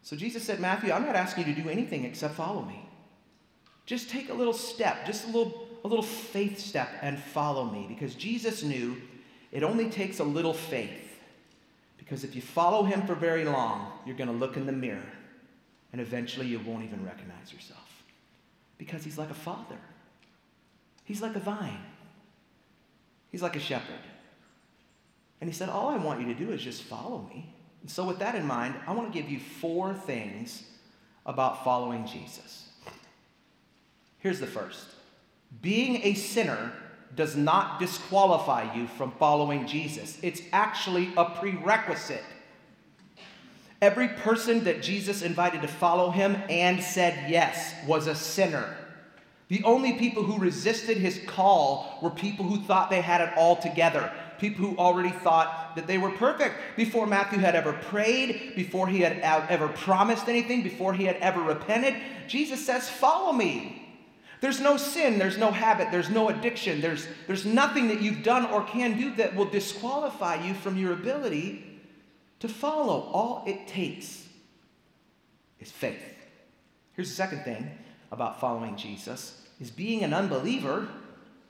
[0.03, 2.89] So Jesus said, Matthew, I'm not asking you to do anything except follow me.
[3.87, 7.87] Just take a little step, just a little, a little faith step and follow me.
[7.89, 8.97] Because Jesus knew
[9.51, 11.19] it only takes a little faith.
[11.97, 15.13] Because if you follow him for very long, you're going to look in the mirror
[15.91, 18.05] and eventually you won't even recognize yourself.
[18.79, 19.81] Because he's like a father,
[21.03, 21.81] he's like a vine.
[23.31, 24.01] He's like a shepherd.
[25.41, 27.55] And he said, All I want you to do is just follow me.
[27.83, 30.65] And so, with that in mind, I want to give you four things
[31.25, 32.69] about following Jesus.
[34.19, 34.87] Here's the first
[35.63, 36.73] being a sinner
[37.15, 42.25] does not disqualify you from following Jesus, it's actually a prerequisite.
[43.81, 48.77] Every person that Jesus invited to follow him and said yes was a sinner.
[49.49, 53.57] The only people who resisted his call were people who thought they had it all
[53.57, 58.87] together, people who already thought that they were perfect before Matthew had ever prayed, before
[58.89, 61.95] he had ever promised anything, before he had ever repented.
[62.27, 63.87] Jesus says, Follow me.
[64.41, 68.47] There's no sin, there's no habit, there's no addiction, there's, there's nothing that you've done
[68.47, 71.81] or can do that will disqualify you from your ability
[72.39, 73.11] to follow.
[73.13, 74.29] All it takes
[75.59, 76.15] is faith.
[76.93, 77.69] Here's the second thing
[78.11, 80.89] about following Jesus is being an unbeliever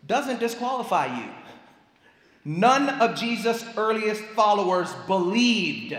[0.07, 1.31] doesn't disqualify you.
[2.45, 5.97] None of Jesus' earliest followers believed.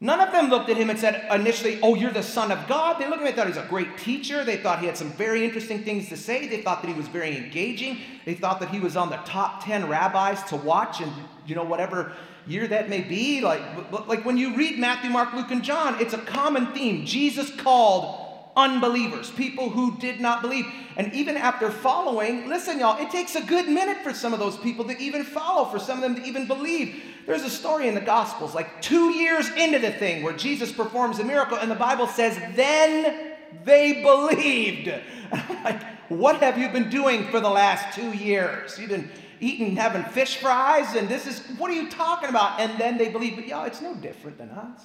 [0.00, 3.00] None of them looked at him and said initially, Oh, you're the Son of God.
[3.00, 4.44] They looked at him and thought he was a great teacher.
[4.44, 6.46] They thought he had some very interesting things to say.
[6.46, 7.98] They thought that he was very engaging.
[8.24, 11.10] They thought that he was on the top 10 rabbis to watch and,
[11.46, 12.12] you know, whatever
[12.46, 13.40] year that may be.
[13.40, 13.60] Like,
[14.06, 17.04] like when you read Matthew, Mark, Luke, and John, it's a common theme.
[17.04, 18.27] Jesus called
[18.58, 20.66] unbelievers, people who did not believe.
[20.96, 24.56] And even after following, listen, y'all, it takes a good minute for some of those
[24.56, 27.00] people to even follow, for some of them to even believe.
[27.24, 31.20] There's a story in the Gospels, like two years into the thing, where Jesus performs
[31.20, 34.92] a miracle, and the Bible says, then they believed.
[35.64, 38.76] like, what have you been doing for the last two years?
[38.76, 39.08] You've been
[39.40, 42.58] eating, having fish fries, and this is, what are you talking about?
[42.58, 44.80] And then they believe, but y'all, it's no different than us.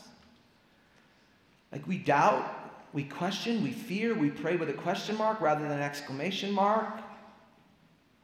[1.71, 2.62] Like, we doubt,
[2.93, 7.01] we question, we fear, we pray with a question mark rather than an exclamation mark.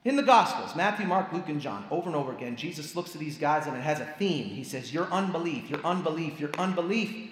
[0.05, 3.19] In the Gospels, Matthew, Mark, Luke, and John, over and over again, Jesus looks at
[3.19, 4.45] these guys and it has a theme.
[4.45, 7.31] He says, Your unbelief, your unbelief, your unbelief.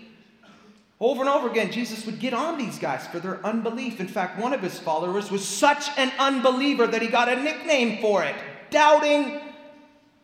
[0.99, 3.99] Over and over again, Jesus would get on these guys for their unbelief.
[3.99, 8.01] In fact, one of his followers was such an unbeliever that he got a nickname
[8.01, 8.35] for it
[8.71, 9.39] Doubting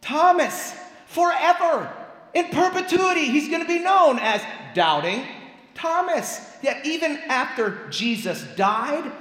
[0.01, 0.75] Thomas.
[1.05, 1.93] Forever,
[2.33, 4.41] in perpetuity, he's going to be known as
[4.73, 5.23] Doubting
[5.75, 6.39] Thomas.
[6.61, 9.11] Yet, even after Jesus died,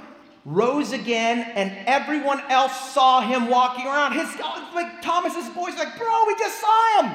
[0.45, 4.13] rose again, and everyone else saw him walking around.
[4.13, 4.27] His
[4.73, 7.11] like Thomas's boys like, bro, we just saw him.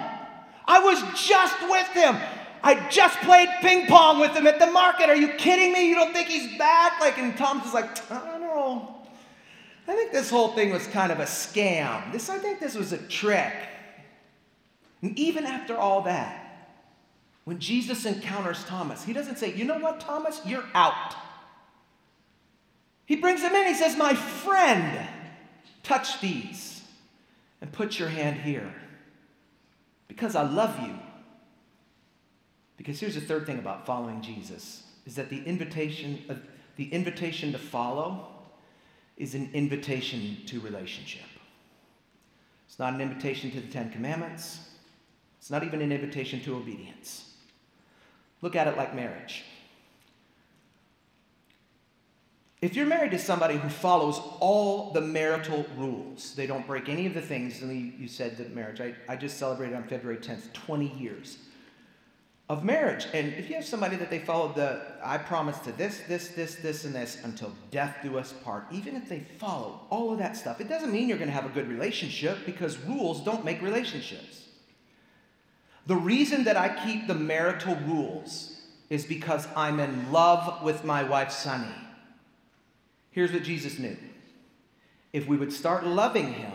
[0.66, 2.16] I was just with him.
[2.62, 5.08] I just played ping pong with him at the market.
[5.08, 5.88] Are you kidding me?
[5.88, 7.00] You don't think he's back?
[7.00, 8.96] Like, and Thomas is like, I don't know.
[9.86, 12.12] I think this whole thing was kind of a scam.
[12.12, 13.54] This, I think this was a trick.
[15.00, 16.47] And even after all that,
[17.48, 20.42] when Jesus encounters Thomas, he doesn't say, You know what, Thomas?
[20.44, 21.14] You're out.
[23.06, 23.68] He brings him in.
[23.68, 25.08] He says, My friend,
[25.82, 26.82] touch these
[27.62, 28.70] and put your hand here
[30.08, 30.92] because I love you.
[32.76, 36.34] Because here's the third thing about following Jesus is that the invitation, uh,
[36.76, 38.28] the invitation to follow
[39.16, 41.24] is an invitation to relationship.
[42.66, 44.68] It's not an invitation to the Ten Commandments.
[45.38, 47.24] It's not even an invitation to obedience.
[48.40, 49.44] Look at it like marriage.
[52.60, 57.06] If you're married to somebody who follows all the marital rules, they don't break any
[57.06, 60.52] of the things, and you said that marriage, I, I just celebrated on February 10th
[60.54, 61.38] 20 years
[62.48, 63.06] of marriage.
[63.12, 66.56] And if you have somebody that they follow the, I promise to this, this, this,
[66.56, 70.36] this, and this until death do us part, even if they follow all of that
[70.36, 73.62] stuff, it doesn't mean you're going to have a good relationship because rules don't make
[73.62, 74.47] relationships.
[75.88, 81.02] The reason that I keep the marital rules is because I'm in love with my
[81.02, 81.74] wife, Sunny.
[83.10, 83.96] Here's what Jesus knew
[85.14, 86.52] if we would start loving him,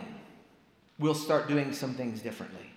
[1.00, 2.70] we'll start doing some things differently.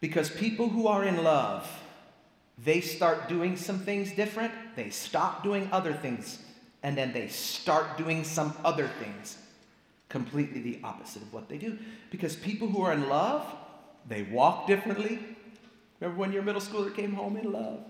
[0.00, 1.70] Because people who are in love,
[2.58, 6.40] they start doing some things different, they stop doing other things,
[6.82, 9.38] and then they start doing some other things
[10.08, 11.78] completely the opposite of what they do.
[12.10, 13.46] Because people who are in love,
[14.08, 15.18] they walk differently.
[16.00, 17.80] Remember when your middle schooler came home in love?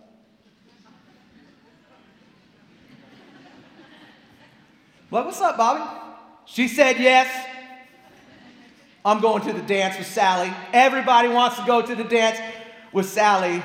[5.11, 5.83] What, what's up, Bobby?
[6.45, 7.47] She said yes.
[9.05, 10.53] I'm going to the dance with Sally.
[10.73, 12.39] Everybody wants to go to the dance
[12.93, 13.63] with Sally.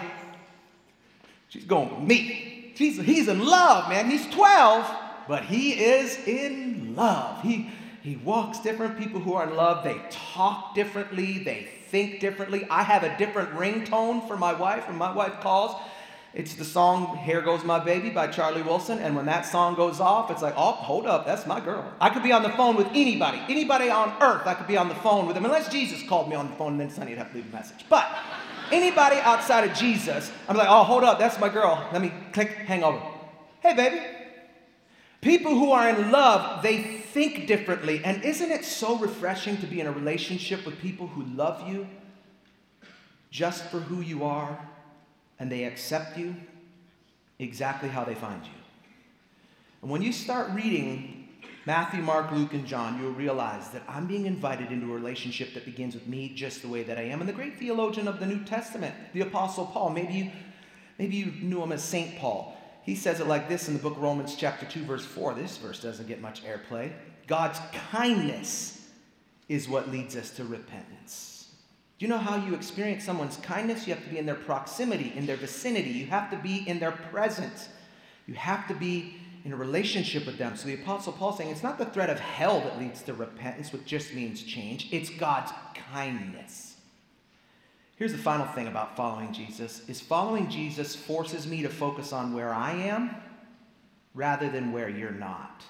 [1.49, 2.71] She's going with me.
[2.75, 4.09] He's in love, man.
[4.09, 4.89] He's 12,
[5.27, 7.41] but he is in love.
[7.41, 7.69] He,
[8.03, 8.97] he walks different.
[8.97, 12.67] People who are in love, they talk differently, they think differently.
[12.69, 15.79] I have a different ringtone for my wife when my wife calls.
[16.33, 18.99] It's the song Here Goes My Baby by Charlie Wilson.
[18.99, 21.93] And when that song goes off, it's like, oh, hold up, that's my girl.
[22.01, 24.89] I could be on the phone with anybody, anybody on earth, I could be on
[24.89, 27.19] the phone with them, unless Jesus called me on the phone and then Sonny would
[27.19, 27.85] have to leave a message.
[27.87, 28.09] But
[28.69, 31.87] anybody outside of Jesus, I'm like, oh, hold up, that's my girl.
[31.93, 33.01] Let me click, hang over.
[33.61, 34.01] Hey, baby.
[35.23, 38.01] People who are in love, they think differently.
[38.03, 41.87] And isn't it so refreshing to be in a relationship with people who love you
[43.31, 44.59] just for who you are?
[45.43, 46.35] and they accept you
[47.37, 48.51] exactly how they find you.
[49.81, 51.27] And when you start reading
[51.65, 55.65] Matthew, Mark, Luke, and John, you'll realize that I'm being invited into a relationship that
[55.65, 57.19] begins with me just the way that I am.
[57.19, 60.31] And the great theologian of the New Testament, the Apostle Paul, maybe you,
[60.97, 62.17] maybe you knew him as St.
[62.17, 62.57] Paul.
[62.83, 65.33] He says it like this in the book of Romans chapter 2, verse 4.
[65.35, 66.91] This verse doesn't get much airplay.
[67.27, 67.59] God's
[67.91, 68.89] kindness
[69.47, 71.49] is what leads us to repentance.
[71.97, 73.87] Do you know how you experience someone's kindness?
[73.87, 75.91] You have to be in their proximity, in their vicinity.
[75.91, 77.69] You have to be in their presence.
[78.27, 79.15] You have to be
[79.45, 80.55] in a relationship with them.
[80.57, 83.71] So the Apostle Paul saying it's not the threat of hell that leads to repentance,
[83.71, 85.51] which just means change, it's God's
[85.91, 86.72] kindness.
[88.03, 92.33] Here's the final thing about following Jesus is following Jesus forces me to focus on
[92.33, 93.15] where I am
[94.13, 95.63] rather than where you're not.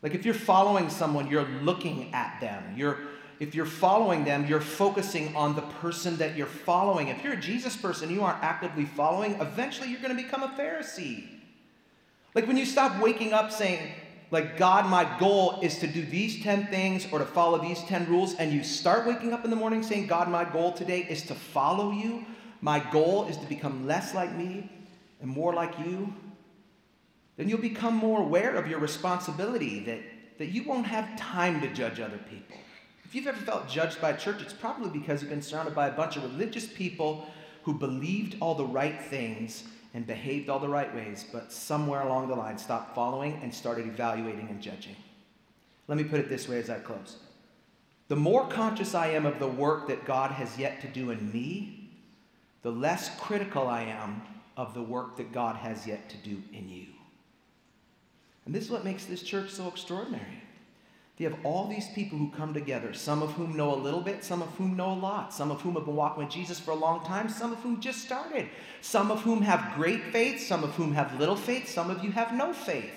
[0.00, 2.72] Like if you're following someone, you're looking at them.
[2.74, 3.00] You're
[3.38, 7.08] if you're following them, you're focusing on the person that you're following.
[7.08, 10.48] If you're a Jesus person, you aren't actively following, eventually you're going to become a
[10.58, 11.28] Pharisee.
[12.34, 13.92] Like when you stop waking up saying,
[14.30, 18.06] like, God, my goal is to do these 10 things or to follow these 10
[18.08, 21.22] rules, and you start waking up in the morning saying, God, my goal today is
[21.22, 22.24] to follow you,
[22.60, 24.70] my goal is to become less like me
[25.20, 26.12] and more like you,
[27.36, 30.00] then you'll become more aware of your responsibility that,
[30.38, 32.56] that you won't have time to judge other people.
[33.04, 35.88] If you've ever felt judged by a church, it's probably because you've been surrounded by
[35.88, 37.26] a bunch of religious people
[37.64, 39.64] who believed all the right things
[39.94, 43.86] and behaved all the right ways, but somewhere along the line stopped following and started
[43.86, 44.96] evaluating and judging.
[45.88, 47.16] Let me put it this way as I close.
[48.08, 51.32] The more conscious I am of the work that God has yet to do in
[51.32, 51.90] me,
[52.62, 54.22] the less critical I am
[54.56, 56.86] of the work that God has yet to do in you.
[58.44, 60.42] And this is what makes this church so extraordinary.
[61.20, 64.24] You have all these people who come together, some of whom know a little bit,
[64.24, 66.70] some of whom know a lot, some of whom have been walking with Jesus for
[66.70, 68.48] a long time, some of whom just started,
[68.80, 72.10] some of whom have great faith, some of whom have little faith, some of you
[72.10, 72.90] have no faith.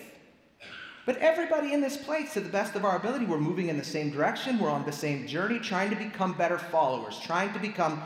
[1.05, 3.83] But everybody in this place, to the best of our ability, we're moving in the
[3.83, 8.01] same direction, we're on the same journey, trying to become better followers, trying to become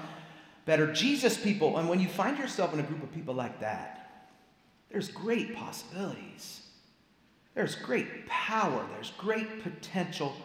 [0.66, 1.78] better Jesus people.
[1.78, 4.32] And when you find yourself in a group of people like that,
[4.90, 6.67] there's great possibilities.
[7.58, 10.36] There's great power, there's great potential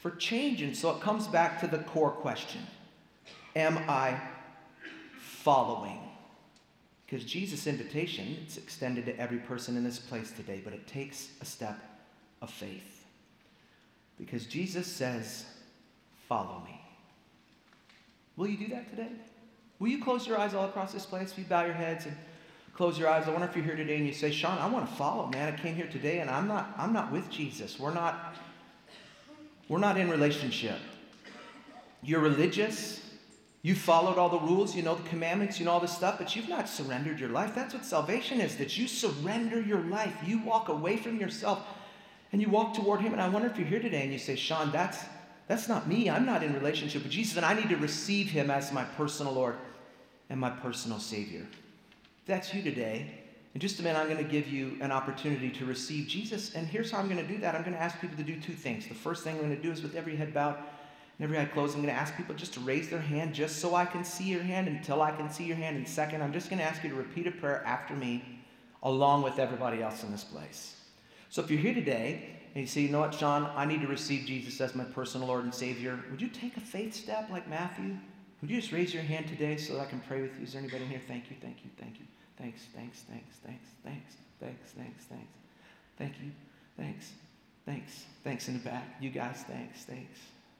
[0.00, 0.62] for change.
[0.62, 2.62] And so it comes back to the core question
[3.54, 4.18] Am I
[5.20, 5.98] following?
[7.04, 11.28] Because Jesus' invitation, it's extended to every person in this place today, but it takes
[11.42, 11.78] a step
[12.40, 13.04] of faith.
[14.18, 15.44] Because Jesus says,
[16.26, 16.80] Follow me.
[18.38, 19.12] Will you do that today?
[19.78, 21.36] Will you close your eyes all across this place?
[21.36, 22.16] Will you bow your heads and
[22.74, 23.26] close your eyes.
[23.26, 25.52] I wonder if you're here today and you say, Sean, I want to follow, man.
[25.52, 27.78] I came here today and I'm not, I'm not with Jesus.
[27.78, 28.34] We're not,
[29.68, 30.78] we're not in relationship.
[32.02, 33.00] You're religious.
[33.62, 36.34] You followed all the rules, you know the commandments, you know all this stuff, but
[36.34, 37.54] you've not surrendered your life.
[37.54, 40.16] That's what salvation is, that you surrender your life.
[40.26, 41.64] You walk away from yourself
[42.32, 43.12] and you walk toward him.
[43.12, 44.98] And I wonder if you're here today and you say, Sean, that's
[45.48, 46.08] that's not me.
[46.08, 49.32] I'm not in relationship with Jesus, and I need to receive him as my personal
[49.32, 49.56] Lord
[50.30, 51.46] and my personal Savior
[52.26, 53.22] that's you today,
[53.54, 56.54] in just a minute, I'm going to give you an opportunity to receive Jesus.
[56.54, 57.54] And here's how I'm going to do that.
[57.54, 58.86] I'm going to ask people to do two things.
[58.86, 61.44] The first thing I'm going to do is with every head bowed and every eye
[61.44, 64.04] closed, I'm going to ask people just to raise their hand just so I can
[64.04, 65.76] see your hand until I can see your hand.
[65.76, 68.40] And second, I'm just going to ask you to repeat a prayer after me
[68.82, 70.76] along with everybody else in this place.
[71.28, 73.86] So if you're here today and you say, you know what, Sean, I need to
[73.86, 77.48] receive Jesus as my personal Lord and Savior, would you take a faith step like
[77.48, 77.96] Matthew?
[78.42, 80.42] Would you just raise your hand today so that I can pray with you?
[80.44, 81.00] Is there anybody in here?
[81.06, 82.06] Thank you, thank you, thank you.
[82.36, 85.32] Thanks, thanks, thanks, thanks, thanks, thanks, thanks, thanks.
[85.96, 86.32] Thank you,
[86.76, 87.12] thanks,
[87.64, 88.96] thanks, thanks in the back.
[89.00, 90.18] You guys, thanks, thanks,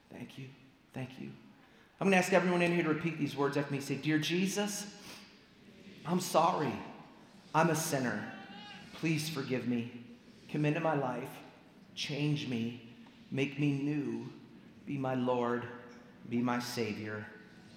[0.09, 0.45] thank you,
[0.93, 1.29] thank you.
[1.99, 3.81] I'm going to ask everyone in here to repeat these words after me.
[3.81, 4.85] Say, Dear Jesus,
[6.05, 6.73] I'm sorry.
[7.53, 8.23] I'm a sinner.
[8.95, 9.91] Please forgive me.
[10.51, 11.29] Come into my life.
[11.95, 12.81] Change me.
[13.29, 14.27] Make me new.
[14.85, 15.65] Be my Lord.
[16.29, 17.25] Be my Savior.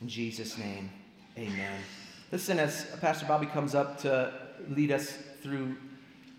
[0.03, 0.91] In Jesus' name,
[1.39, 1.81] amen.
[2.31, 4.33] Listen, as Pastor Bobby comes up to
[4.69, 5.77] lead us through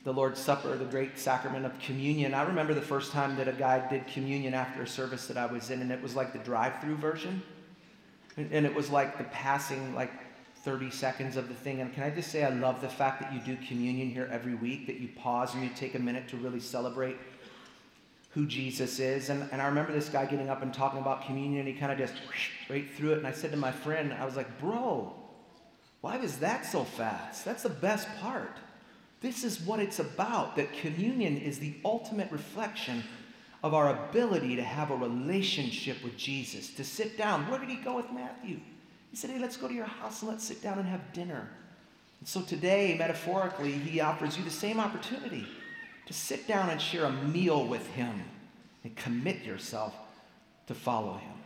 [0.04, 3.54] the Lord's Supper, the great sacrament of communion, I remember the first time that a
[3.54, 6.40] guy did communion after a service that I was in, and it was like the
[6.40, 7.42] drive through version.
[8.38, 10.12] And it was like the passing, like
[10.58, 11.82] 30 seconds of the thing.
[11.82, 14.54] And can I just say, I love the fact that you do communion here every
[14.54, 17.18] week, that you pause and you take a minute to really celebrate
[18.30, 19.30] who Jesus is.
[19.30, 21.92] And, and I remember this guy getting up and talking about communion, and he kind
[21.92, 22.14] of just
[22.70, 23.18] right through it.
[23.20, 25.14] And I said to my friend, I was like, Bro,
[26.02, 27.46] why was that so fast?
[27.46, 28.58] That's the best part.
[29.22, 33.04] This is what it's about that communion is the ultimate reflection
[33.64, 37.50] of our ability to have a relationship with Jesus, to sit down.
[37.50, 38.60] Where did he go with Matthew?
[39.10, 41.50] He said, Hey, let's go to your house and let's sit down and have dinner.
[42.20, 45.48] And so today, metaphorically, he offers you the same opportunity
[46.08, 48.24] to sit down and share a meal with him
[48.84, 49.94] and commit yourself
[50.68, 51.37] to follow him.